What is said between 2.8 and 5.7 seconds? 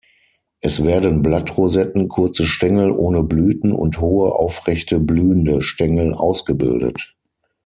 ohne Blüten und hohe, aufrechte, blühende